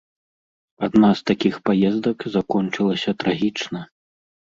Адна 0.85 1.09
з 1.19 1.27
такіх 1.29 1.55
паездак 1.69 2.25
закончылася 2.37 3.13
трагічна. 3.25 3.79